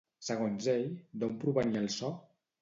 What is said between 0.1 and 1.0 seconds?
Segons ell,